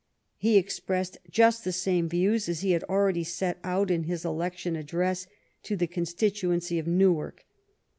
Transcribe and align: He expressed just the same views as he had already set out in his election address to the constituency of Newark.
He 0.37 0.57
expressed 0.57 1.19
just 1.29 1.63
the 1.63 1.71
same 1.71 2.09
views 2.09 2.49
as 2.49 2.61
he 2.61 2.71
had 2.71 2.83
already 2.85 3.23
set 3.23 3.59
out 3.63 3.91
in 3.91 4.05
his 4.05 4.25
election 4.25 4.75
address 4.75 5.27
to 5.61 5.75
the 5.75 5.85
constituency 5.85 6.79
of 6.79 6.87
Newark. 6.87 7.45